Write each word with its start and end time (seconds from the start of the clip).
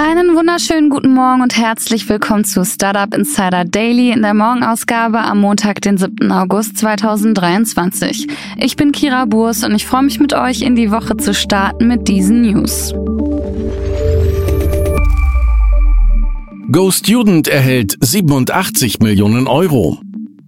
Einen 0.00 0.36
wunderschönen 0.36 0.90
guten 0.90 1.12
Morgen 1.12 1.42
und 1.42 1.56
herzlich 1.56 2.08
willkommen 2.08 2.44
zu 2.44 2.64
Startup 2.64 3.12
Insider 3.12 3.64
Daily 3.64 4.12
in 4.12 4.22
der 4.22 4.32
Morgenausgabe 4.32 5.18
am 5.18 5.40
Montag, 5.40 5.80
den 5.80 5.98
7. 5.98 6.30
August 6.30 6.78
2023. 6.78 8.28
Ich 8.58 8.76
bin 8.76 8.92
Kira 8.92 9.24
Burs 9.24 9.64
und 9.64 9.74
ich 9.74 9.86
freue 9.86 10.04
mich 10.04 10.20
mit 10.20 10.34
euch 10.34 10.62
in 10.62 10.76
die 10.76 10.92
Woche 10.92 11.16
zu 11.16 11.34
starten 11.34 11.88
mit 11.88 12.06
diesen 12.06 12.42
News. 12.42 12.94
Go 16.70 16.92
Student 16.92 17.48
erhält 17.48 17.96
87 18.00 19.00
Millionen 19.00 19.48
Euro. 19.48 19.98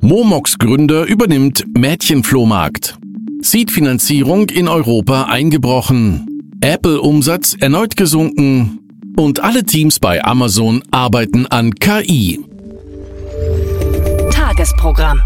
Momox 0.01 0.59
Gründer 0.59 1.07
übernimmt 1.07 1.65
Mädchenflohmarkt. 1.77 2.99
Seed-Finanzierung 3.41 4.49
in 4.51 4.69
Europa 4.69 5.25
eingebrochen. 5.25 6.29
Apple-Umsatz 6.61 7.57
erneut 7.59 7.97
gesunken 7.97 8.77
und 9.21 9.41
alle 9.41 9.65
Teams 9.65 9.99
bei 9.99 10.25
Amazon 10.25 10.83
arbeiten 10.91 11.47
an 11.47 11.75
KI. 11.75 12.41
Tagesprogramm. 14.33 15.21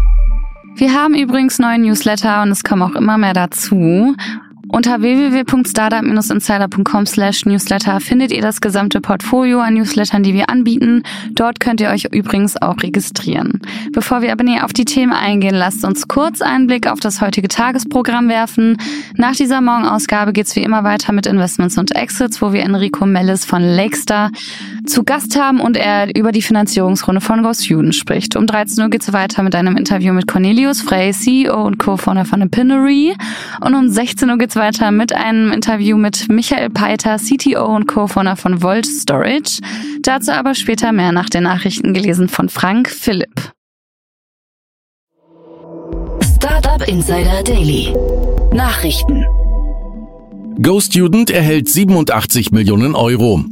Wir 0.75 0.93
haben 0.93 1.15
übrigens 1.15 1.59
neue 1.59 1.79
Newsletter 1.79 2.41
und 2.41 2.51
es 2.51 2.63
kommen 2.63 2.81
auch 2.81 2.95
immer 2.95 3.17
mehr 3.17 3.33
dazu. 3.33 4.15
Unter 4.67 5.01
www.startup-insider.com 5.01 7.05
slash 7.05 7.45
newsletter 7.45 7.99
findet 7.99 8.31
ihr 8.31 8.41
das 8.41 8.61
gesamte 8.61 8.99
Portfolio 8.99 9.59
an 9.59 9.75
Newslettern, 9.75 10.23
die 10.23 10.33
wir 10.33 10.49
anbieten. 10.49 11.03
Dort 11.31 11.59
könnt 11.59 11.81
ihr 11.81 11.89
euch 11.89 12.05
übrigens 12.11 12.59
auch 12.61 12.81
registrieren. 12.81 13.61
Bevor 13.93 14.21
wir 14.21 14.31
aber 14.31 14.43
näher 14.43 14.65
auf 14.65 14.73
die 14.73 14.85
Themen 14.85 15.13
eingehen, 15.13 15.55
lasst 15.55 15.85
uns 15.85 16.07
kurz 16.07 16.41
einen 16.41 16.67
Blick 16.67 16.87
auf 16.87 16.99
das 16.99 17.21
heutige 17.21 17.47
Tagesprogramm 17.47 18.27
werfen. 18.27 18.77
Nach 19.15 19.35
dieser 19.35 19.61
Morgenausgabe 19.61 20.33
geht's 20.33 20.55
wie 20.55 20.63
immer 20.63 20.83
weiter 20.83 21.13
mit 21.13 21.27
Investments 21.27 21.77
und 21.77 21.95
Exits, 21.95 22.41
wo 22.41 22.51
wir 22.51 22.63
Enrico 22.63 23.05
Mellis 23.05 23.45
von 23.45 23.61
Lakestar 23.61 24.31
zu 24.85 25.03
Gast 25.03 25.39
haben 25.39 25.61
und 25.61 25.77
er 25.77 26.15
über 26.15 26.31
die 26.31 26.41
Finanzierungsrunde 26.41 27.21
von 27.21 27.43
Go 27.43 27.53
Student 27.53 27.95
spricht. 27.95 28.35
Um 28.35 28.47
13 28.47 28.83
Uhr 28.83 28.89
geht's 28.89 29.13
weiter 29.13 29.43
mit 29.43 29.55
einem 29.55 29.77
Interview 29.77 30.13
mit 30.13 30.27
Cornelius 30.27 30.81
Frey, 30.81 31.11
CEO 31.11 31.65
und 31.65 31.77
Co-Founder 31.77 32.25
von 32.25 32.41
Epinery. 32.41 33.15
Und 33.61 33.75
um 33.75 33.89
16 33.89 34.29
Uhr 34.29 34.37
geht's 34.37 34.54
weiter 34.55 34.91
mit 34.91 35.13
einem 35.13 35.51
Interview 35.51 35.97
mit 35.97 36.29
Michael 36.29 36.69
Peiter, 36.69 37.17
CTO 37.17 37.65
und 37.75 37.87
Co-Founder 37.87 38.35
von 38.35 38.61
Volt 38.61 38.85
Storage. 38.85 39.59
Dazu 40.01 40.31
aber 40.31 40.55
später 40.55 40.91
mehr 40.91 41.11
nach 41.11 41.29
den 41.29 41.43
Nachrichten 41.43 41.93
gelesen 41.93 42.27
von 42.27 42.49
Frank 42.49 42.89
Philipp. 42.89 43.51
Startup 46.23 46.87
Insider 46.87 47.43
Daily. 47.43 47.93
Nachrichten. 48.53 49.25
Go 50.61 50.79
Student 50.79 51.31
erhält 51.31 51.67
87 51.67 52.51
Millionen 52.51 52.95
Euro. 52.95 53.43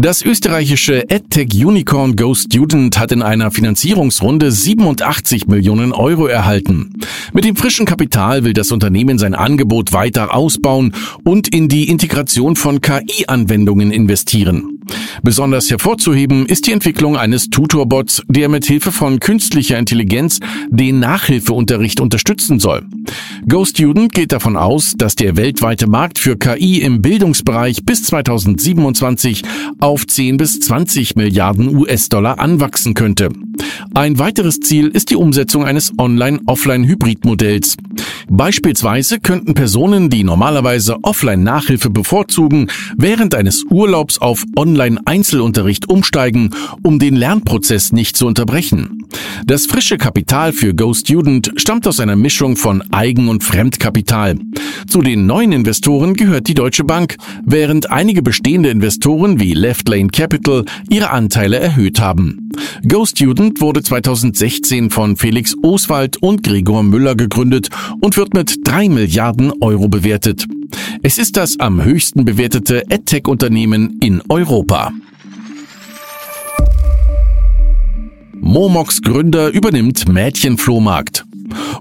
Das 0.00 0.22
österreichische 0.22 1.10
EdTech-Unicorn 1.10 2.14
Go 2.14 2.32
Student 2.32 3.00
hat 3.00 3.10
in 3.10 3.20
einer 3.20 3.50
Finanzierungsrunde 3.50 4.52
87 4.52 5.48
Millionen 5.48 5.90
Euro 5.90 6.28
erhalten. 6.28 6.92
Mit 7.32 7.44
dem 7.44 7.56
frischen 7.56 7.84
Kapital 7.84 8.44
will 8.44 8.52
das 8.52 8.70
Unternehmen 8.70 9.18
sein 9.18 9.34
Angebot 9.34 9.92
weiter 9.92 10.32
ausbauen 10.32 10.94
und 11.24 11.52
in 11.52 11.68
die 11.68 11.88
Integration 11.88 12.54
von 12.54 12.80
KI-Anwendungen 12.80 13.90
investieren. 13.90 14.77
Besonders 15.22 15.70
hervorzuheben 15.70 16.46
ist 16.46 16.66
die 16.66 16.72
Entwicklung 16.72 17.16
eines 17.16 17.50
Tutorbots, 17.50 18.22
der 18.28 18.48
mit 18.48 18.66
Hilfe 18.66 18.92
von 18.92 19.20
künstlicher 19.20 19.78
Intelligenz 19.78 20.40
den 20.68 21.00
Nachhilfeunterricht 21.00 22.00
unterstützen 22.00 22.60
soll. 22.60 22.86
Go 23.48 23.64
Student 23.64 24.12
geht 24.12 24.32
davon 24.32 24.56
aus, 24.56 24.94
dass 24.96 25.16
der 25.16 25.36
weltweite 25.36 25.86
Markt 25.86 26.18
für 26.18 26.36
KI 26.36 26.82
im 26.82 27.02
Bildungsbereich 27.02 27.84
bis 27.84 28.02
2027 28.04 29.42
auf 29.80 30.06
10 30.06 30.36
bis 30.36 30.60
20 30.60 31.16
Milliarden 31.16 31.76
US-Dollar 31.76 32.38
anwachsen 32.38 32.94
könnte. 32.94 33.30
Ein 33.94 34.18
weiteres 34.18 34.60
Ziel 34.60 34.88
ist 34.88 35.10
die 35.10 35.16
Umsetzung 35.16 35.64
eines 35.64 35.92
Online-Offline-Hybrid-Modells. 35.98 37.76
Beispielsweise 38.28 39.20
könnten 39.20 39.54
Personen, 39.54 40.10
die 40.10 40.24
normalerweise 40.24 40.96
Offline-Nachhilfe 41.02 41.90
bevorzugen, 41.90 42.68
während 42.96 43.34
eines 43.34 43.64
Urlaubs 43.70 44.18
auf 44.18 44.44
Online-Einzelunterricht 44.56 45.88
umsteigen, 45.88 46.50
um 46.82 46.98
den 46.98 47.16
Lernprozess 47.16 47.92
nicht 47.92 48.16
zu 48.16 48.26
unterbrechen. 48.26 48.97
Das 49.46 49.66
frische 49.66 49.98
Kapital 49.98 50.52
für 50.52 50.74
Go 50.74 50.92
Student 50.94 51.52
stammt 51.56 51.86
aus 51.86 52.00
einer 52.00 52.16
Mischung 52.16 52.56
von 52.56 52.82
Eigen- 52.92 53.28
und 53.28 53.42
Fremdkapital. 53.42 54.36
Zu 54.86 55.02
den 55.02 55.26
neuen 55.26 55.52
Investoren 55.52 56.14
gehört 56.14 56.48
die 56.48 56.54
Deutsche 56.54 56.84
Bank, 56.84 57.16
während 57.44 57.90
einige 57.90 58.22
bestehende 58.22 58.70
Investoren 58.70 59.40
wie 59.40 59.54
Left 59.54 59.88
Lane 59.88 60.08
Capital 60.08 60.64
ihre 60.90 61.10
Anteile 61.10 61.58
erhöht 61.58 62.00
haben. 62.00 62.50
Go 62.86 63.06
Student 63.06 63.60
wurde 63.60 63.82
2016 63.82 64.90
von 64.90 65.16
Felix 65.16 65.54
Oswald 65.62 66.16
und 66.18 66.42
Gregor 66.42 66.82
Müller 66.82 67.14
gegründet 67.14 67.68
und 68.00 68.16
wird 68.16 68.34
mit 68.34 68.56
drei 68.64 68.88
Milliarden 68.88 69.52
Euro 69.60 69.88
bewertet. 69.88 70.46
Es 71.02 71.18
ist 71.18 71.36
das 71.36 71.58
am 71.60 71.84
höchsten 71.84 72.24
bewertete 72.24 72.82
EdTech-Unternehmen 72.90 73.98
in 74.00 74.22
Europa. 74.28 74.92
Momox 78.48 79.02
Gründer 79.02 79.50
übernimmt 79.52 80.08
Mädchenflohmarkt. 80.08 81.26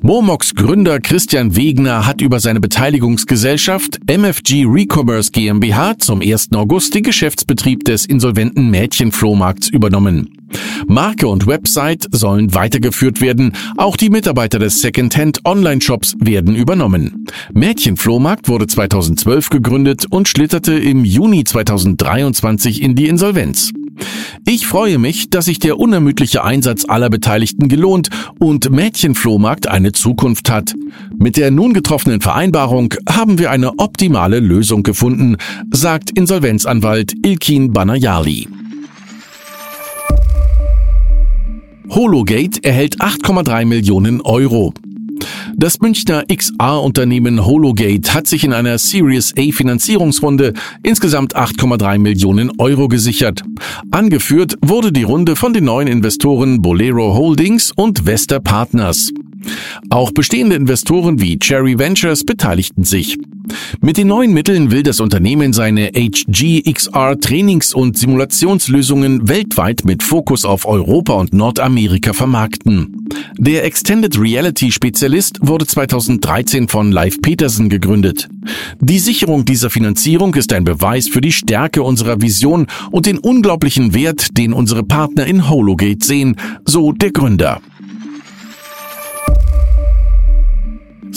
Momox 0.02 0.54
Gründer 0.54 1.00
Christian 1.00 1.56
Wegner 1.56 2.06
hat 2.06 2.20
über 2.20 2.42
seine 2.42 2.60
Beteiligungsgesellschaft 2.60 4.00
MFG 4.06 4.66
Recommerce 4.68 5.32
GmbH 5.32 5.98
zum 6.00 6.20
1. 6.20 6.52
August 6.52 6.94
den 6.94 7.04
Geschäftsbetrieb 7.04 7.86
des 7.86 8.06
insolventen 8.06 8.70
Mädchenflohmarkts 8.70 9.70
übernommen. 9.70 10.50
Marke 10.88 11.30
und 11.30 11.48
Website 11.48 12.06
sollen 12.12 12.54
weitergeführt 12.54 13.22
werden, 13.22 13.54
auch 13.78 13.96
die 13.96 14.10
Mitarbeiter 14.10 14.60
des 14.60 14.82
Secondhand 14.82 15.46
Online-Shops 15.46 16.16
werden 16.20 16.54
übernommen. 16.54 17.28
Mädchenflohmarkt 17.54 18.50
wurde 18.50 18.68
2012 18.68 19.52
gegründet 19.52 20.06
und 20.10 20.28
schlitterte 20.28 20.74
im 20.74 21.06
Juni 21.06 21.46
2023 21.46 22.82
in 22.82 22.96
die 22.96 23.08
Insolvenz. 23.08 23.72
Ich 24.46 24.68
freue 24.68 24.98
mich, 24.98 25.30
dass 25.30 25.46
sich 25.46 25.60
der 25.60 25.78
unermüdliche 25.80 26.44
Einsatz 26.44 26.86
aller 26.88 27.10
Beteiligten 27.10 27.68
gelohnt 27.68 28.10
und 28.40 28.70
Mädchenflohmarkt 28.70 29.68
eine 29.68 29.92
Zukunft 29.92 30.50
hat. 30.50 30.74
Mit 31.18 31.38
der 31.38 31.52
nun 31.52 31.74
getroffenen 31.74 32.22
Vereinbarung 32.22 32.94
haben 33.10 33.40
wir 33.40 33.52
eine 33.52 33.78
optimale 33.80 34.40
Lösung 34.40 34.84
gefunden, 34.84 35.38
sagt 35.72 36.12
Insolvenzanwalt 36.12 37.14
Ilkin 37.26 37.74
Banayali. 37.74 38.48
Hologate 41.90 42.64
erhält 42.64 43.02
8,3 43.02 43.66
Millionen 43.66 44.22
Euro. 44.22 44.74
Das 45.56 45.80
Münchner 45.80 46.24
XA-Unternehmen 46.32 47.46
Hologate 47.46 48.14
hat 48.14 48.28
sich 48.28 48.44
in 48.44 48.54
einer 48.54 48.78
Series 48.78 49.34
A 49.38 49.52
Finanzierungsrunde 49.52 50.54
insgesamt 50.84 51.36
8,3 51.36 51.98
Millionen 51.98 52.52
Euro 52.60 52.88
gesichert. 52.88 53.42
Angeführt 53.92 54.56
wurde 54.62 54.92
die 54.92 55.04
Runde 55.04 55.36
von 55.36 55.54
den 55.54 55.66
neuen 55.66 55.88
Investoren 55.88 56.62
Bolero 56.62 57.16
Holdings 57.16 57.72
und 57.76 58.06
Vesta 58.06 58.40
Partners. 58.40 59.12
Auch 59.90 60.12
bestehende 60.12 60.56
Investoren 60.56 61.22
wie 61.22 61.40
Cherry 61.40 61.78
Ventures 61.78 62.24
beteiligten 62.24 62.84
sich. 62.84 63.18
Mit 63.82 63.98
den 63.98 64.08
neuen 64.08 64.34
Mitteln 64.34 64.72
will 64.72 64.84
das 64.84 65.00
Unternehmen 65.00 65.54
seine 65.54 65.92
HGXR 65.96 67.20
Trainings- 67.20 67.74
und 67.74 67.98
Simulationslösungen 67.98 69.30
weltweit 69.30 69.86
mit 69.86 70.04
Fokus 70.04 70.46
auf 70.46 70.66
Europa 70.66 71.14
und 71.14 71.34
Nordamerika 71.34 72.14
vermarkten. 72.14 73.08
Der 73.38 73.66
Extended 73.66 74.20
Reality 74.20 74.72
Spezialist 74.72 75.40
wurde 75.42 75.66
2013 75.66 76.68
von 76.68 76.92
Live 76.92 77.22
Peterson 77.22 77.70
gegründet. 77.70 78.28
Die 78.80 79.00
Sicherung 79.00 79.46
dieser 79.46 79.70
Finanzierung 79.70 80.34
ist 80.36 80.52
ein 80.54 80.64
Beweis 80.64 81.08
für 81.08 81.22
die 81.22 81.32
Stärke 81.32 81.84
unserer 81.84 82.22
Vision 82.22 82.68
und 82.92 83.06
den 83.06 83.18
unglaublichen 83.18 83.94
Wert, 83.94 84.38
den 84.38 84.54
unsere 84.54 84.84
Partner 84.84 85.26
in 85.26 85.50
Hologate 85.50 86.06
sehen, 86.06 86.36
so 86.66 86.92
der 86.92 87.12
Gründer. 87.12 87.62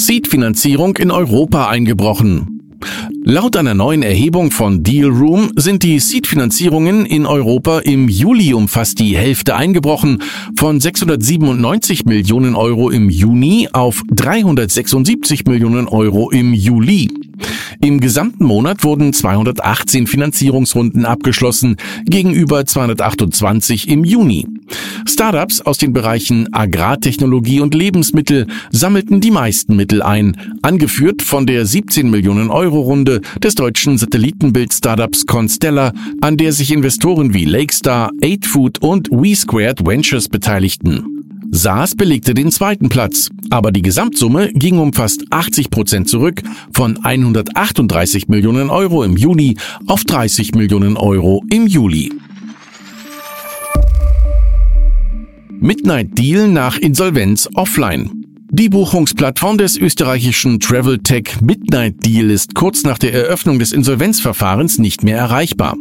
Seed-Finanzierung 0.07 0.97
in 0.97 1.11
Europa 1.11 1.69
eingebrochen. 1.69 2.61
Laut 3.23 3.55
einer 3.57 3.75
neuen 3.75 4.03
Erhebung 4.03 4.51
von 4.51 4.83
Dealroom 4.83 5.53
sind 5.57 5.83
die 5.83 5.99
Seed-Finanzierungen 6.01 7.05
in 7.05 7.27
Europa 7.27 7.81
im 7.81 8.09
Juli 8.09 8.55
um 8.55 8.67
fast 8.67 8.99
die 8.99 9.15
Hälfte 9.15 9.55
eingebrochen, 9.57 10.23
von 10.59 10.81
697 10.81 12.07
Millionen 12.07 12.55
Euro 12.55 12.89
im 12.89 13.11
Juni 13.11 13.69
auf 13.73 14.03
376 14.11 15.45
Millionen 15.45 15.87
Euro 15.87 16.31
im 16.31 16.55
Juli. 16.55 17.11
Im 17.83 18.01
gesamten 18.01 18.45
Monat 18.45 18.85
wurden 18.85 19.13
218 19.13 20.07
Finanzierungsrunden 20.07 21.05
abgeschlossen, 21.05 21.77
gegenüber 22.07 22.65
228 22.65 23.89
im 23.89 24.05
Juni. 24.05 24.47
Startups 25.07 25.61
aus 25.61 25.79
den 25.79 25.93
Bereichen 25.93 26.53
Agrartechnologie 26.53 27.61
und 27.61 27.75
Lebensmittel 27.75 28.47
sammelten 28.71 29.21
die 29.21 29.31
meisten 29.31 29.77
Mittel 29.77 30.03
ein, 30.03 30.37
angeführt 30.63 31.23
von 31.23 31.47
der 31.47 31.67
17 31.67 32.11
Millionen 32.11 32.51
Euro 32.51 32.81
Runde 32.81 33.21
des 33.43 33.55
deutschen 33.55 33.99
Satellitenbild-Startups 33.99 35.27
Constella, 35.27 35.93
an 36.21 36.37
der 36.37 36.53
sich 36.53 36.73
Investoren 36.73 37.35
wie 37.35 37.45
Lakestar, 37.45 38.11
8food 38.21 38.81
und 38.81 39.11
WeSquared 39.11 39.87
Ventures 39.87 40.29
beteiligten. 40.29 41.21
SaaS 41.53 41.97
belegte 41.97 42.33
den 42.33 42.53
zweiten 42.53 42.89
Platz, 42.89 43.29
aber 43.51 43.73
die 43.73 43.83
Gesamtsumme 43.83 44.53
ging 44.53 44.79
um 44.79 44.93
fast 44.93 45.25
80 45.31 45.71
Prozent 45.71 46.09
zurück, 46.09 46.43
von 46.73 47.05
138 47.05 48.29
Millionen 48.29 48.71
Euro 48.71 49.03
im 49.03 49.17
Juni 49.17 49.57
auf 49.87 50.05
30 50.05 50.55
Millionen 50.55 50.97
Euro 50.97 51.43
im 51.51 51.67
Juli. 51.67 52.13
Midnight 55.63 56.19
Deal 56.19 56.49
nach 56.49 56.79
Insolvenz 56.79 57.49
offline. 57.55 58.20
Die 58.53 58.69
Buchungsplattform 58.69 59.59
des 59.59 59.77
österreichischen 59.77 60.59
Travel 60.59 60.99
Tech 60.99 61.41
Midnight 61.41 62.05
Deal 62.05 62.31
ist 62.31 62.57
kurz 62.57 62.83
nach 62.83 62.99
der 62.99 63.15
Eröffnung 63.15 63.61
des 63.61 63.71
Insolvenzverfahrens 63.71 64.79
nicht 64.79 65.05
mehr 65.05 65.17
erreichbar. 65.17 65.77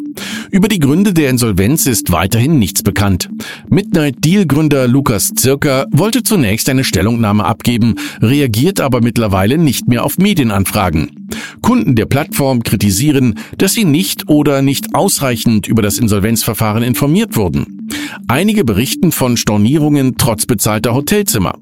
Über 0.52 0.68
die 0.68 0.78
Gründe 0.78 1.12
der 1.14 1.32
Insolvenz 1.32 1.88
ist 1.88 2.12
weiterhin 2.12 2.60
nichts 2.60 2.84
bekannt. 2.84 3.28
Midnight 3.70 4.24
Deal 4.24 4.46
Gründer 4.46 4.88
Lukas 4.88 5.32
Zirker 5.36 5.88
wollte 5.90 6.22
zunächst 6.22 6.70
eine 6.70 6.84
Stellungnahme 6.84 7.44
abgeben, 7.44 7.96
reagiert 8.22 8.82
aber 8.82 9.02
mittlerweile 9.02 9.58
nicht 9.58 9.88
mehr 9.88 10.06
auf 10.06 10.20
Medienanfragen. 10.20 11.28
Kunden 11.62 11.96
der 11.96 12.06
Plattform 12.06 12.62
kritisieren, 12.62 13.40
dass 13.58 13.74
sie 13.74 13.86
nicht 13.86 14.30
oder 14.30 14.62
nicht 14.62 14.94
ausreichend 14.94 15.68
über 15.68 15.82
das 15.82 15.98
Insolvenzverfahren 15.98 16.84
informiert 16.84 17.36
wurden. 17.36 17.90
Einige 18.28 18.64
berichten 18.64 19.12
von 19.12 19.38
Stornierungen 19.38 20.18
trotz 20.18 20.46
bezahlter 20.46 20.94
Hotelzimmer. 20.94 21.56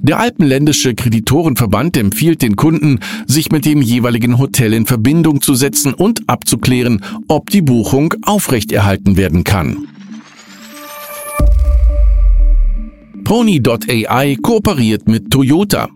Der 0.00 0.18
Alpenländische 0.18 0.94
Kreditorenverband 0.94 1.96
empfiehlt 1.96 2.42
den 2.42 2.56
Kunden, 2.56 3.00
sich 3.26 3.50
mit 3.50 3.64
dem 3.64 3.82
jeweiligen 3.82 4.38
Hotel 4.38 4.72
in 4.72 4.86
Verbindung 4.86 5.40
zu 5.40 5.54
setzen 5.54 5.94
und 5.94 6.28
abzuklären, 6.28 7.02
ob 7.28 7.50
die 7.50 7.62
Buchung 7.62 8.14
aufrechterhalten 8.22 9.16
werden 9.16 9.44
kann. 9.44 9.86
Pony.ai 13.24 14.36
kooperiert 14.42 15.08
mit 15.08 15.30
Toyota. 15.30 15.88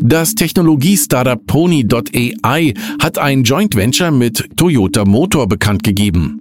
Das 0.00 0.34
Technologie-Startup 0.34 1.46
Pony.ai 1.46 2.74
hat 3.00 3.18
ein 3.18 3.44
Joint 3.44 3.76
Venture 3.76 4.10
mit 4.10 4.48
Toyota 4.56 5.04
Motor 5.04 5.46
bekannt 5.46 5.84
gegeben. 5.84 6.40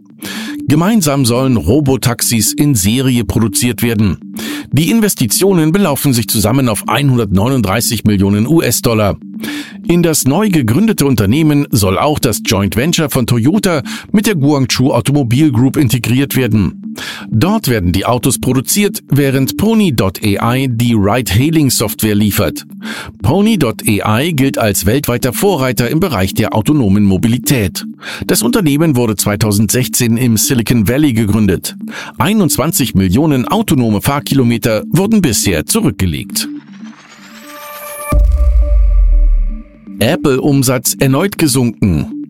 Gemeinsam 0.67 1.25
sollen 1.25 1.57
Robotaxis 1.57 2.53
in 2.53 2.75
Serie 2.75 3.25
produziert 3.25 3.83
werden. 3.83 4.17
Die 4.71 4.89
Investitionen 4.89 5.71
belaufen 5.71 6.13
sich 6.13 6.27
zusammen 6.27 6.69
auf 6.69 6.87
139 6.87 8.03
Millionen 8.05 8.47
US-Dollar. 8.47 9.17
In 9.87 10.03
das 10.03 10.25
neu 10.25 10.49
gegründete 10.49 11.05
Unternehmen 11.05 11.67
soll 11.71 11.97
auch 11.97 12.19
das 12.19 12.41
Joint 12.45 12.75
Venture 12.75 13.09
von 13.09 13.27
Toyota 13.27 13.83
mit 14.11 14.27
der 14.27 14.35
Guangzhou 14.35 14.93
Automobil 14.93 15.51
Group 15.51 15.77
integriert 15.77 16.35
werden. 16.35 16.93
Dort 17.29 17.67
werden 17.67 17.91
die 17.91 18.05
Autos 18.05 18.39
produziert, 18.39 19.01
während 19.09 19.57
Pony.ai 19.57 20.67
die 20.69 20.93
Ride-Hailing-Software 20.93 22.15
liefert. 22.15 22.65
Pony.ai 23.21 24.31
gilt 24.31 24.57
als 24.57 24.85
weltweiter 24.85 25.33
Vorreiter 25.33 25.89
im 25.89 25.99
Bereich 25.99 26.33
der 26.33 26.53
autonomen 26.53 27.03
Mobilität. 27.03 27.85
Das 28.25 28.41
Unternehmen 28.41 28.95
wurde 28.95 29.15
2016 29.15 30.17
im 30.17 30.37
Silicon 30.37 30.87
Valley 30.87 31.13
gegründet. 31.13 31.75
21 32.17 32.95
Millionen 32.95 33.47
autonome 33.47 34.01
Fahrkilometer 34.01 34.50
wurden 34.89 35.21
bisher 35.21 35.65
zurückgelegt. 35.65 36.47
Apple-Umsatz 39.99 40.95
erneut 40.99 41.37
gesunken. 41.37 42.21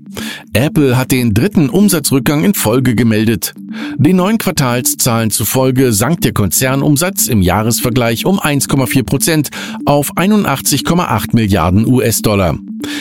Apple 0.53 0.97
hat 0.97 1.11
den 1.11 1.33
dritten 1.33 1.69
Umsatzrückgang 1.69 2.43
in 2.43 2.53
Folge 2.53 2.95
gemeldet. 2.95 3.53
Den 3.97 4.17
neuen 4.17 4.37
Quartalszahlen 4.37 5.31
zufolge 5.31 5.93
sank 5.93 6.21
der 6.21 6.33
Konzernumsatz 6.33 7.27
im 7.27 7.41
Jahresvergleich 7.41 8.25
um 8.25 8.39
1,4 8.39 9.03
Prozent 9.03 9.49
auf 9.85 10.15
81,8 10.17 11.33
Milliarden 11.33 11.87
US-Dollar. 11.87 12.57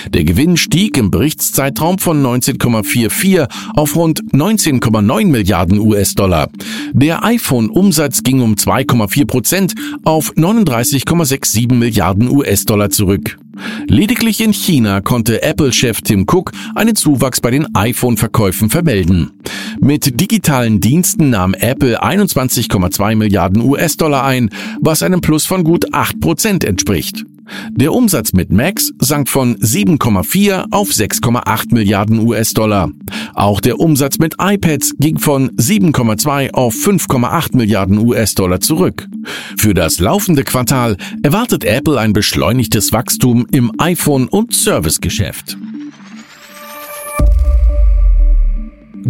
Der 0.08 0.24
Gewinn 0.24 0.56
stieg 0.56 0.96
im 0.96 1.10
Berichtszeitraum 1.10 1.98
von 1.98 2.22
19,44 2.22 3.48
auf 3.74 3.96
rund 3.96 4.22
19,9 4.32 5.26
Milliarden 5.26 5.78
US-Dollar. 5.78 6.48
Der 6.92 7.24
iPhone-Umsatz 7.24 8.22
ging 8.22 8.40
um 8.40 8.54
2,4 8.54 9.26
Prozent 9.26 9.74
auf 10.04 10.32
39,67 10.34 11.72
Milliarden 11.74 12.30
US-Dollar 12.30 12.90
zurück. 12.90 13.38
Lediglich 13.86 14.40
in 14.40 14.52
China 14.52 15.00
konnte 15.00 15.42
Apple-Chef 15.42 16.00
Tim 16.02 16.26
Cook 16.30 16.52
einen 16.74 16.96
Zuwachs 16.96 17.40
bei 17.40 17.50
den 17.50 17.74
iPhone-Verkäufen 17.74 18.70
vermelden. 18.70 19.32
Mit 19.80 20.20
digitalen 20.20 20.80
Diensten 20.80 21.30
nahm 21.30 21.54
Apple 21.54 22.02
21,2 22.02 23.16
Milliarden 23.16 23.62
US-Dollar 23.62 24.24
ein, 24.24 24.50
was 24.80 25.02
einem 25.02 25.20
Plus 25.20 25.46
von 25.46 25.64
gut 25.64 25.92
8 25.92 26.20
Prozent 26.20 26.64
entspricht. 26.64 27.24
Der 27.70 27.92
Umsatz 27.92 28.32
mit 28.32 28.52
Macs 28.52 28.92
sank 28.98 29.28
von 29.28 29.56
7,4 29.56 30.66
auf 30.70 30.90
6,8 30.90 31.74
Milliarden 31.74 32.20
US-Dollar. 32.20 32.90
Auch 33.34 33.60
der 33.60 33.80
Umsatz 33.80 34.18
mit 34.18 34.36
iPads 34.40 34.94
ging 34.98 35.18
von 35.18 35.50
7,2 35.56 36.52
auf 36.52 36.74
5,8 36.74 37.56
Milliarden 37.56 37.98
US-Dollar 37.98 38.60
zurück. 38.60 39.08
Für 39.56 39.74
das 39.74 40.00
laufende 40.00 40.44
Quartal 40.44 40.96
erwartet 41.22 41.64
Apple 41.64 41.98
ein 41.98 42.12
beschleunigtes 42.12 42.92
Wachstum 42.92 43.46
im 43.50 43.72
iPhone- 43.78 44.28
und 44.28 44.54
Servicegeschäft. 44.54 45.56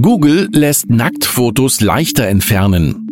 Google 0.01 0.49
lässt 0.53 0.89
Nacktfotos 0.89 1.81
leichter 1.81 2.27
entfernen. 2.27 3.10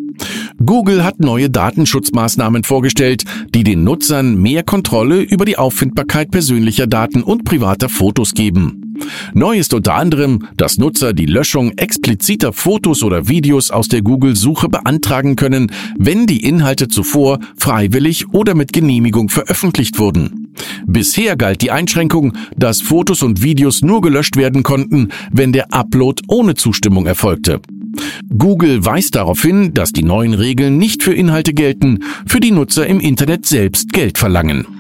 Google 0.65 1.05
hat 1.05 1.21
neue 1.21 1.51
Datenschutzmaßnahmen 1.51 2.65
vorgestellt, 2.65 3.25
die 3.55 3.65
den 3.65 3.85
Nutzern 3.85 4.41
mehr 4.41 4.63
Kontrolle 4.63 5.21
über 5.21 5.45
die 5.45 5.59
Auffindbarkeit 5.59 6.31
persönlicher 6.31 6.87
Daten 6.87 7.23
und 7.23 7.45
privater 7.45 7.89
Fotos 7.89 8.35
geben. 8.35 8.89
Neu 9.33 9.59
ist 9.59 9.75
unter 9.75 9.95
anderem, 9.95 10.49
dass 10.57 10.79
Nutzer 10.79 11.13
die 11.13 11.27
Löschung 11.27 11.73
expliziter 11.77 12.53
Fotos 12.53 13.03
oder 13.03 13.29
Videos 13.29 13.71
aus 13.71 13.89
der 13.89 14.03
Google-Suche 14.03 14.69
beantragen 14.69 15.37
können, 15.37 15.71
wenn 15.97 16.27
die 16.27 16.45
Inhalte 16.45 16.89
zuvor 16.89 17.39
freiwillig 17.57 18.33
oder 18.33 18.55
mit 18.55 18.73
Genehmigung 18.73 19.29
veröffentlicht 19.29 19.99
wurden. 19.99 20.53
Bisher 20.87 21.37
galt 21.37 21.63
die 21.63 21.71
Einschränkung, 21.71 22.33
dass 22.57 22.81
Fotos 22.81 23.23
und 23.23 23.43
Videos 23.43 23.83
nur 23.83 24.01
gelöscht 24.01 24.37
werden 24.37 24.63
konnten, 24.63 25.09
wenn 25.31 25.53
der 25.53 25.73
Upload 25.73 26.23
ohne 26.29 26.55
Zustimmung 26.55 27.07
erfolgte. 27.07 27.61
Google 28.37 28.85
weist 28.85 29.15
darauf 29.15 29.43
hin, 29.43 29.75
dass 29.75 29.93
die 29.93 30.03
neuen 30.03 30.35
Regeln 30.35 30.79
nicht 30.79 31.03
für 31.03 31.15
Inhalte 31.15 31.55
gelten, 31.55 32.01
für 32.27 32.41
die 32.41 32.51
Nutzer 32.51 32.87
im 32.87 33.01
Internet 33.01 33.47
selbst 33.47 33.93
Geld 33.93 34.19
verlangen. 34.19 34.78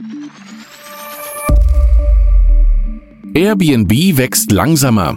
Airbnb 3.38 4.18
wächst 4.18 4.50
langsamer. 4.50 5.16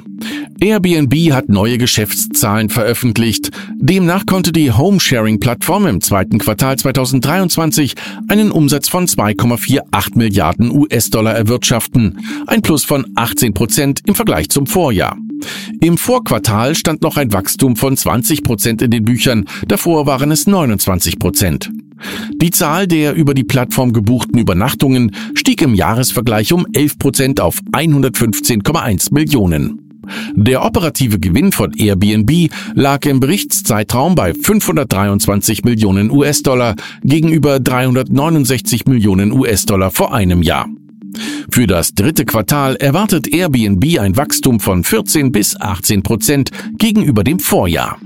Airbnb 0.60 1.34
hat 1.34 1.50
neue 1.50 1.80
Geschäftszahlen 1.80 2.70
veröffentlicht. 2.70 3.50
Demnach 3.80 4.28
konnte 4.28 4.52
die 4.52 4.72
Home-Sharing-Plattform 4.72 5.88
im 5.88 6.02
zweiten 6.02 6.38
Quartal 6.38 6.78
2023 6.78 7.96
einen 8.28 8.52
Umsatz 8.52 8.90
von 8.90 9.08
2,48 9.08 10.20
Milliarden 10.20 10.70
US-Dollar 10.70 11.34
erwirtschaften, 11.34 12.20
ein 12.46 12.62
Plus 12.62 12.86
von 12.86 13.08
18 13.16 13.56
Prozent 13.56 14.02
im 14.06 14.14
Vergleich 14.14 14.50
zum 14.50 14.68
Vorjahr. 14.68 15.18
Im 15.82 15.98
Vorquartal 15.98 16.76
stand 16.76 17.02
noch 17.02 17.18
ein 17.18 17.34
Wachstum 17.34 17.76
von 17.76 17.98
20 17.98 18.44
Prozent 18.44 18.84
in 18.84 18.92
den 18.92 19.04
Büchern, 19.04 19.46
davor 19.68 20.06
waren 20.06 20.30
es 20.30 20.46
29 20.46 21.18
Prozent. 21.18 21.72
Die 22.34 22.52
Zahl 22.52 22.88
der 22.88 23.14
über 23.14 23.34
die 23.34 23.44
Plattform 23.44 23.94
gebuchten 23.94 24.40
Übernachtungen 24.40 25.16
stieg 25.36 25.62
im 25.62 25.74
Jahresvergleich 25.74 26.54
um 26.54 26.66
11 26.74 27.00
Prozent 27.00 27.42
auf 27.42 27.60
115,1 27.72 29.14
Millionen. 29.14 29.92
Der 30.34 30.66
operative 30.66 31.20
Gewinn 31.20 31.52
von 31.52 31.74
Airbnb 31.74 32.50
lag 32.74 33.06
im 33.06 33.20
Berichtszeitraum 33.20 34.16
bei 34.16 34.34
523 34.34 35.64
Millionen 35.64 36.12
US-Dollar 36.12 36.76
gegenüber 37.04 37.60
369 37.60 38.86
Millionen 38.86 39.32
US-Dollar 39.32 39.92
vor 39.92 40.14
einem 40.14 40.42
Jahr. 40.42 40.68
Für 41.52 41.68
das 41.68 41.94
dritte 41.94 42.26
Quartal 42.26 42.76
erwartet 42.78 43.28
Airbnb 43.28 44.00
ein 44.00 44.16
Wachstum 44.16 44.60
von 44.60 44.84
14 44.84 45.32
bis 45.32 45.60
18 45.60 46.04
Prozent 46.04 46.52
gegenüber 46.78 47.24
dem 47.24 47.40
Vorjahr. 47.40 47.98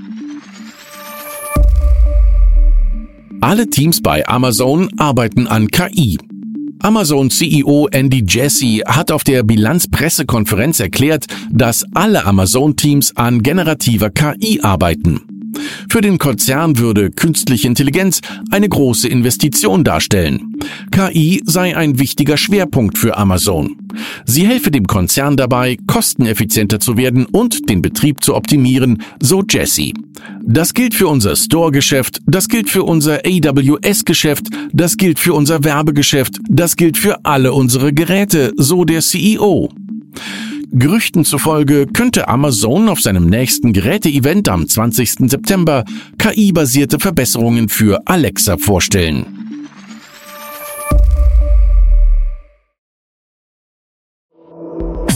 Alle 3.46 3.70
Teams 3.70 4.02
bei 4.02 4.28
Amazon 4.28 4.90
arbeiten 4.98 5.46
an 5.46 5.68
KI. 5.68 6.18
Amazon 6.82 7.30
CEO 7.30 7.88
Andy 7.92 8.24
Jassy 8.28 8.82
hat 8.84 9.12
auf 9.12 9.24
der 9.24 9.44
Bilanzpressekonferenz 9.44 10.80
erklärt, 10.80 11.28
dass 11.52 11.86
alle 11.94 12.26
Amazon-Teams 12.26 13.16
an 13.18 13.44
generativer 13.44 14.10
KI 14.10 14.62
arbeiten. 14.64 15.35
Für 15.90 16.02
den 16.02 16.18
Konzern 16.18 16.78
würde 16.78 17.12
künstliche 17.12 17.68
Intelligenz 17.68 18.22
eine 18.52 18.70
große 18.70 19.08
Investition 19.08 19.84
darstellen. 19.84 20.58
KI 20.92 21.42
sei 21.46 21.76
ein 21.76 22.00
wichtiger 22.00 22.38
Schwerpunkt 22.38 22.98
für 22.98 23.18
Amazon. 23.18 23.78
Sie 24.26 24.46
helfe 24.46 24.72
dem 24.72 24.88
Konzern 24.88 25.38
dabei, 25.38 25.78
kosteneffizienter 25.88 26.80
zu 26.80 26.98
werden 26.98 27.26
und 27.26 27.70
den 27.70 27.82
Betrieb 27.82 28.24
zu 28.24 28.36
optimieren, 28.36 29.02
so 29.22 29.44
Jesse. 29.48 29.94
Das 30.44 30.74
gilt 30.74 30.94
für 30.94 31.08
unser 31.08 31.36
Store-Geschäft, 31.36 32.22
das 32.26 32.48
gilt 32.48 32.70
für 32.70 32.84
unser 32.84 33.22
AWS-Geschäft, 33.26 34.48
das 34.74 34.98
gilt 34.98 35.20
für 35.20 35.34
unser 35.34 35.64
Werbegeschäft, 35.64 36.40
das 36.50 36.76
gilt 36.76 36.98
für 36.98 37.24
alle 37.26 37.54
unsere 37.54 37.94
Geräte, 37.94 38.54
so 38.58 38.86
der 38.86 39.02
CEO. 39.02 39.70
Gerüchten 40.72 41.26
zufolge 41.26 41.88
könnte 41.88 42.28
Amazon 42.28 42.90
auf 42.90 43.02
seinem 43.02 43.28
nächsten 43.28 43.74
Geräte-Event 43.74 44.50
am 44.50 44.68
20. 44.68 45.30
September 45.30 45.84
KI-basierte 46.18 47.00
Verbesserungen 47.00 47.70
für 47.70 48.02
Alexa 48.06 48.58
vorstellen. 48.58 49.26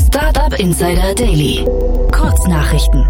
Startup 0.08 0.60
Insider 0.60 1.14
Daily. 1.16 1.66
Kurznachrichten. 2.12 3.06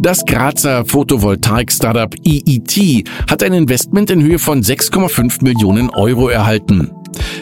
Das 0.00 0.24
Grazer 0.24 0.84
Photovoltaik-Startup 0.84 2.14
EET 2.24 3.08
hat 3.28 3.42
ein 3.42 3.52
Investment 3.52 4.10
in 4.10 4.22
Höhe 4.22 4.38
von 4.38 4.62
6,5 4.62 5.42
Millionen 5.42 5.90
Euro 5.90 6.28
erhalten. 6.28 6.92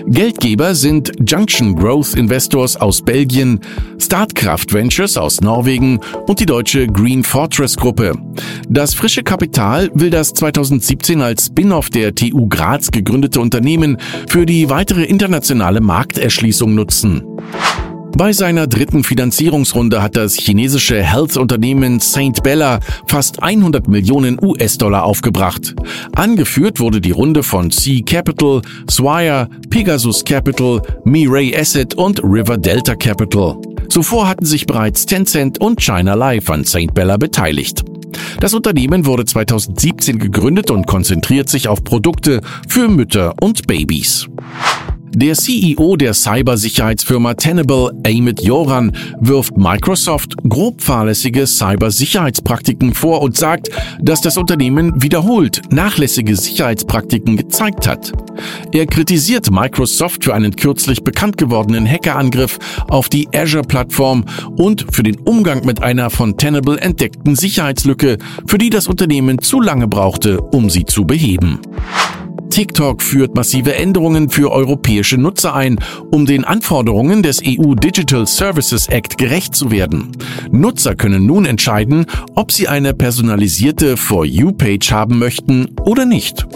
Geldgeber 0.09 0.77
sind 0.77 1.11
Junction 1.29 1.75
Growth 1.75 2.15
Investors 2.15 2.77
aus 2.77 3.03
Belgien, 3.03 3.61
Startkraft 3.99 4.73
Ventures 4.73 5.17
aus 5.17 5.41
Norwegen 5.41 5.99
und 6.27 6.39
die 6.39 6.47
deutsche 6.47 6.87
Green 6.87 7.25
Fortress 7.25 7.77
Gruppe. 7.77 8.13
Das 8.69 8.95
frische 8.95 9.25
Kapital 9.25 9.91
will 9.95 10.11
das 10.11 10.33
2017 10.33 11.21
als 11.21 11.47
Spin-off 11.47 11.91
der 11.91 12.15
TU 12.15 12.47
Graz 12.49 12.93
gegründete 12.93 13.41
Unternehmen 13.41 13.99
für 14.29 14.47
die 14.47 14.71
weitere 14.71 15.05
internationale 15.05 15.81
Markterschließung 15.81 16.73
nutzen. 16.73 17.25
Bei 18.17 18.33
seiner 18.33 18.67
dritten 18.67 19.05
Finanzierungsrunde 19.05 20.03
hat 20.03 20.17
das 20.17 20.37
chinesische 20.37 21.03
Health-Unternehmen 21.03 22.01
St. 22.01 22.43
Bella 22.43 22.81
fast 23.07 23.43
100 23.43 23.89
Millionen 23.89 24.43
US-Dollar 24.43 25.05
aufgebracht. 25.05 25.75
Angeführt 26.15 26.81
wurde 26.81 27.03
die 27.03 27.11
Runde 27.11 27.43
von 27.43 27.71
C 27.71 28.01
Capital, 28.01 28.63
Swire, 28.91 29.51
Pegasus 29.69 30.25
Capital, 30.25 30.81
Mirai 31.05 31.53
Asset 31.55 31.93
und 31.95 32.25
River 32.25 32.57
Delta 32.57 32.95
Capital. 32.95 33.59
Zuvor 33.91 34.27
hatten 34.27 34.47
sich 34.47 34.65
bereits 34.65 35.05
Tencent 35.05 35.61
und 35.61 35.83
China 35.83 36.15
Life 36.15 36.51
an 36.51 36.65
St. 36.65 36.95
Bella 36.95 37.19
beteiligt. 37.19 37.85
Das 38.41 38.55
Unternehmen 38.55 39.05
wurde 39.05 39.27
2017 39.27 40.19
gegründet 40.19 40.71
und 40.71 40.87
konzentriert 40.87 41.51
sich 41.51 41.69
auf 41.69 41.85
Produkte 41.85 42.41
für 42.67 42.89
Mütter 42.89 43.35
und 43.43 43.67
Babys. 43.67 44.27
Der 45.17 45.35
CEO 45.35 45.97
der 45.97 46.13
Cybersicherheitsfirma 46.13 47.33
Tenable, 47.33 47.91
Amit 48.07 48.43
Joran, 48.43 48.93
wirft 49.19 49.57
Microsoft 49.57 50.35
grob 50.47 50.83
fahrlässige 50.83 51.47
Cybersicherheitspraktiken 51.47 52.93
vor 52.93 53.23
und 53.23 53.35
sagt, 53.35 53.71
dass 53.99 54.21
das 54.21 54.37
Unternehmen 54.37 55.03
wiederholt 55.03 55.63
nachlässige 55.71 56.37
Sicherheitspraktiken 56.37 57.39
gezeigt 57.39 57.89
hat. 57.89 58.13
Er 58.73 58.85
kritisiert 58.85 59.51
Microsoft 59.51 60.23
für 60.23 60.35
einen 60.35 60.55
kürzlich 60.55 61.03
bekannt 61.03 61.39
gewordenen 61.39 61.91
Hackerangriff 61.91 62.59
auf 62.89 63.09
die 63.09 63.27
Azure-Plattform 63.35 64.27
und 64.59 64.85
für 64.95 65.03
den 65.03 65.19
Umgang 65.21 65.65
mit 65.65 65.83
einer 65.83 66.11
von 66.11 66.37
Tenable 66.37 66.79
entdeckten 66.79 67.37
Sicherheitslücke, 67.37 68.19
für 68.47 68.59
die 68.59 68.69
das 68.69 68.87
Unternehmen 68.87 69.39
zu 69.39 69.63
lange 69.63 69.89
brauchte, 69.89 70.43
um 70.43 70.69
sie 70.69 70.85
zu 70.85 71.07
beheben. 71.07 71.61
TikTok 72.57 73.03
führt 73.03 73.35
massive 73.35 73.75
Änderungen 73.75 74.31
für 74.31 74.51
europäische 74.51 75.19
Nutzer 75.19 75.55
ein, 75.55 75.79
um 76.11 76.25
den 76.25 76.43
Anforderungen 76.47 77.23
des 77.23 77.43
EU 77.47 77.75
Digital 77.75 78.27
Services 78.27 78.89
Act 78.89 79.19
gerecht 79.19 79.55
zu 79.55 79.71
werden. 79.71 80.13
Nutzer 80.53 80.95
können 80.95 81.27
nun 81.27 81.45
entscheiden, 81.45 82.07
ob 82.35 82.51
sie 82.51 82.67
eine 82.67 82.95
personalisierte 82.95 83.99
For 83.99 84.25
You-Page 84.25 84.91
haben 84.91 85.19
möchten 85.19 85.69
oder 85.83 86.07
nicht. 86.07 86.47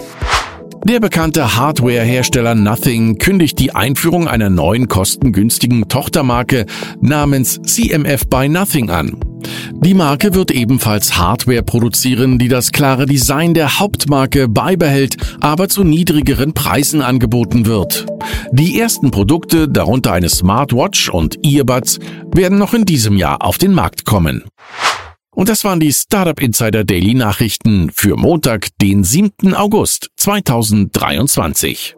Der 0.86 1.00
bekannte 1.00 1.58
Hardware-Hersteller 1.58 2.54
Nothing 2.54 3.18
kündigt 3.18 3.58
die 3.58 3.74
Einführung 3.74 4.26
einer 4.26 4.48
neuen 4.48 4.88
kostengünstigen 4.88 5.86
Tochtermarke 5.86 6.64
namens 7.02 7.60
CMF 7.60 8.26
by 8.26 8.48
Nothing 8.48 8.88
an. 8.88 9.29
Die 9.72 9.94
Marke 9.94 10.34
wird 10.34 10.50
ebenfalls 10.50 11.16
Hardware 11.16 11.62
produzieren, 11.62 12.38
die 12.38 12.48
das 12.48 12.72
klare 12.72 13.06
Design 13.06 13.54
der 13.54 13.78
Hauptmarke 13.78 14.48
beibehält, 14.48 15.16
aber 15.40 15.68
zu 15.68 15.84
niedrigeren 15.84 16.52
Preisen 16.52 17.02
angeboten 17.02 17.66
wird. 17.66 18.06
Die 18.52 18.80
ersten 18.80 19.10
Produkte, 19.10 19.68
darunter 19.68 20.12
eine 20.12 20.28
Smartwatch 20.28 21.08
und 21.08 21.38
Earbuds, 21.44 21.98
werden 22.32 22.58
noch 22.58 22.74
in 22.74 22.84
diesem 22.84 23.16
Jahr 23.16 23.42
auf 23.44 23.58
den 23.58 23.72
Markt 23.72 24.04
kommen. 24.04 24.44
Und 25.34 25.48
das 25.48 25.64
waren 25.64 25.80
die 25.80 25.92
Startup 25.92 26.40
Insider 26.40 26.84
Daily 26.84 27.14
Nachrichten 27.14 27.90
für 27.94 28.16
Montag, 28.16 28.68
den 28.82 29.04
7. 29.04 29.54
August 29.54 30.10
2023. 30.16 31.96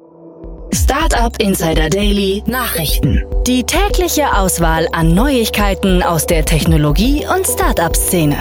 Startup 0.74 1.38
Insider 1.38 1.90
Daily 1.90 2.42
Nachrichten. 2.46 3.22
Die 3.46 3.62
tägliche 3.64 4.34
Auswahl 4.34 4.88
an 4.92 5.14
Neuigkeiten 5.14 6.02
aus 6.02 6.24
der 6.24 6.46
Technologie- 6.46 7.26
und 7.26 7.46
Startup-Szene. 7.46 8.36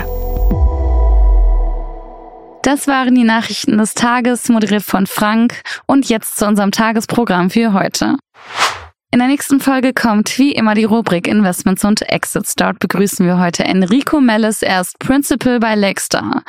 Das 2.64 2.88
waren 2.88 3.16
die 3.16 3.26
Nachrichten 3.26 3.78
des 3.78 3.96
Tages, 3.96 4.48
moderiert 4.48 4.84
von 4.84 5.08
Frank. 5.08 5.62
Und 5.88 6.08
jetzt 6.08 6.38
zu 6.38 6.48
unserem 6.48 6.72
Tagesprogramm 6.72 7.50
für 7.50 7.74
heute. 7.74 8.16
In 9.12 9.20
der 9.20 9.28
nächsten 9.28 9.60
Folge 9.60 9.94
kommt 9.94 10.38
wie 10.38 10.54
immer 10.54 10.74
die 10.74 10.86
Rubrik 10.86 11.28
Investments 11.28 11.84
und 11.84 12.02
Exits. 12.04 12.56
Dort 12.56 12.80
begrüßen 12.80 13.26
wir 13.26 13.40
heute 13.40 13.66
Enrico 13.66 14.22
Mellis. 14.22 14.62
Er 14.62 14.80
ist 14.80 14.98
Principal 15.00 15.60
bei 15.60 15.76
Lakestar. 15.76 16.44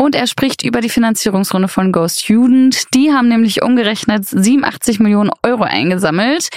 Und 0.00 0.14
er 0.14 0.28
spricht 0.28 0.62
über 0.62 0.80
die 0.80 0.88
Finanzierungsrunde 0.88 1.66
von 1.66 1.90
Go 1.90 2.06
Student. 2.08 2.94
Die 2.94 3.12
haben 3.12 3.26
nämlich 3.26 3.62
umgerechnet 3.62 4.24
87 4.26 5.00
Millionen 5.00 5.30
Euro 5.42 5.64
eingesammelt. 5.64 6.50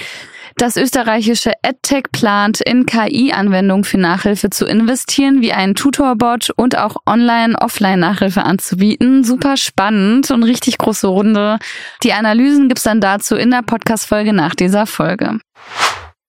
Das 0.58 0.78
österreichische 0.78 1.54
EdTech 1.64 2.12
plant, 2.12 2.62
in 2.62 2.86
KI-Anwendungen 2.86 3.84
für 3.84 3.98
Nachhilfe 3.98 4.52
zu 4.52 4.66
investieren, 4.66 5.42
wie 5.42 5.54
einen 5.54 5.74
Tutorbot 5.74 6.52
und 6.56 6.78
auch 6.78 6.98
Online-Offline-Nachhilfe 7.08 8.44
anzubieten. 8.44 9.24
Super 9.24 9.58
spannend 9.58 10.30
und 10.30 10.44
richtig 10.44 10.78
große 10.78 11.08
Runde. 11.08 11.58
Die 12.04 12.14
Analysen 12.14 12.68
gibt's 12.68 12.84
dann 12.84 13.02
dazu 13.02 13.36
in 13.36 13.50
der 13.50 13.64
Podcast-Folge 13.64 14.34
nach 14.34 14.54
dieser 14.54 14.86
Folge. 14.86 15.40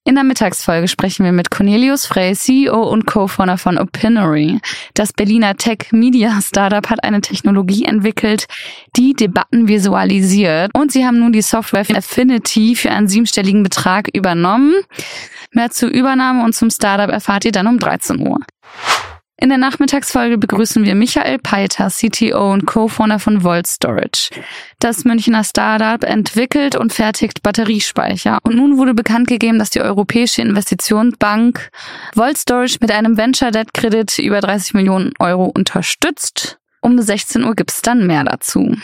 In 0.05 0.17
der 0.17 0.25
Mittagsfolge 0.25 0.89
sprechen 0.89 1.25
wir 1.25 1.31
mit 1.31 1.53
Cornelius 1.53 2.07
Frey, 2.07 2.35
CEO 2.35 2.83
und 2.83 3.07
Co-Founder 3.07 3.57
von 3.57 3.79
Opinory. 3.79 4.59
Das 4.95 5.13
Berliner 5.13 5.57
Tech-Media-Startup 5.57 6.91
hat 6.91 7.05
eine 7.05 7.21
Technologie 7.21 7.85
entwickelt, 7.85 8.47
die 8.97 9.15
Debatten 9.15 9.69
visualisiert. 9.69 10.73
Und 10.75 10.91
sie 10.91 11.07
haben 11.07 11.21
nun 11.21 11.33
die 11.33 11.41
Software 11.41 11.87
Affinity 11.97 12.75
für 12.75 12.91
einen 12.91 13.07
siebenstelligen 13.07 13.63
Betrag 13.63 14.09
übernommen. 14.13 14.75
Mehr 15.53 15.71
zur 15.71 15.91
Übernahme 15.91 16.43
und 16.43 16.53
zum 16.53 16.71
Startup 16.71 17.09
erfahrt 17.09 17.45
ihr 17.45 17.53
dann 17.53 17.69
um 17.69 17.79
13 17.79 18.27
Uhr. 18.27 18.41
In 19.43 19.49
der 19.49 19.59
Nachmittagsfolge 19.59 20.39
begrüßen 20.39 20.85
wir 20.85 20.95
Michael 20.95 21.41
Peiter, 21.41 21.89
CTO 21.89 22.53
und 22.53 22.65
Co-Founder 22.65 23.19
von 23.19 23.43
Volt 23.43 23.67
Storage. 23.67 24.31
Das 24.79 25.05
Münchner 25.05 25.43
Startup 25.43 26.05
entwickelt 26.05 26.77
und 26.77 26.93
fertigt 26.93 27.43
Batteriespeicher. 27.43 28.39
Und 28.45 28.55
nun 28.55 28.79
wurde 28.79 28.95
bekannt 28.95 29.27
gegeben, 29.27 29.59
dass 29.59 29.71
die 29.71 29.81
Europäische 29.81 30.43
Investitionsbank 30.43 31.71
Volt 32.15 32.39
Storage 32.39 32.77
mit 32.81 32.93
einem 32.93 33.17
Venture 33.17 33.51
Debt 33.51 33.75
Kredit 33.75 34.17
über 34.21 34.41
30 34.41 34.75
Millionen 34.75 35.13
Euro 35.19 35.47
unterstützt. 35.47 36.61
Um 36.81 37.03
16 37.03 37.43
Uhr 37.43 37.57
gibt's 37.57 37.83
dann 37.83 38.07
mehr 38.07 38.23
dazu. 38.23 38.77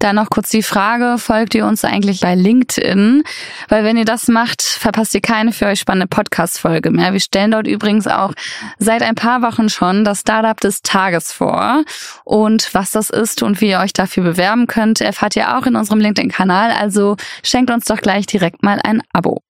Dann 0.00 0.16
noch 0.16 0.30
kurz 0.30 0.48
die 0.48 0.62
Frage, 0.62 1.18
folgt 1.18 1.54
ihr 1.54 1.66
uns 1.66 1.84
eigentlich 1.84 2.20
bei 2.20 2.34
LinkedIn? 2.34 3.22
Weil 3.68 3.84
wenn 3.84 3.98
ihr 3.98 4.06
das 4.06 4.28
macht, 4.28 4.62
verpasst 4.62 5.14
ihr 5.14 5.20
keine 5.20 5.52
für 5.52 5.66
euch 5.66 5.78
spannende 5.78 6.06
Podcast-Folge 6.06 6.90
mehr. 6.90 7.12
Wir 7.12 7.20
stellen 7.20 7.50
dort 7.50 7.66
übrigens 7.66 8.06
auch 8.06 8.32
seit 8.78 9.02
ein 9.02 9.14
paar 9.14 9.42
Wochen 9.42 9.68
schon 9.68 10.02
das 10.04 10.20
Startup 10.20 10.58
des 10.58 10.80
Tages 10.80 11.32
vor. 11.32 11.84
Und 12.24 12.72
was 12.72 12.92
das 12.92 13.10
ist 13.10 13.42
und 13.42 13.60
wie 13.60 13.68
ihr 13.68 13.80
euch 13.80 13.92
dafür 13.92 14.24
bewerben 14.24 14.66
könnt, 14.66 15.02
erfahrt 15.02 15.36
ihr 15.36 15.58
auch 15.58 15.66
in 15.66 15.76
unserem 15.76 16.00
LinkedIn-Kanal. 16.00 16.70
Also 16.72 17.16
schenkt 17.42 17.70
uns 17.70 17.84
doch 17.84 18.00
gleich 18.00 18.24
direkt 18.24 18.62
mal 18.62 18.80
ein 18.82 19.02
Abo. 19.12 19.42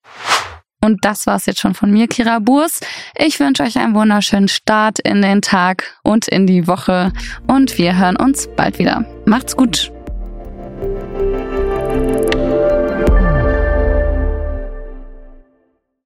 Und 0.83 1.05
das 1.05 1.27
war's 1.27 1.45
jetzt 1.45 1.61
schon 1.61 1.75
von 1.75 1.91
mir, 1.91 2.09
Kira 2.09 2.39
Burs. 2.39 2.81
Ich 3.15 3.39
wünsche 3.39 3.63
euch 3.63 3.77
einen 3.77 3.95
wunderschönen 3.95 4.49
Start 4.49 4.99
in 4.99 5.21
den 5.21 5.41
Tag 5.41 5.97
und 6.03 6.27
in 6.27 6.45
die 6.45 6.67
Woche 6.67 7.13
und 7.47 7.77
wir 7.77 7.97
hören 7.97 8.17
uns 8.17 8.49
bald 8.57 8.79
wieder. 8.79 9.05
Macht's 9.25 9.55
gut! 9.55 9.93
Thank 11.21 11.45
you. 11.45 11.50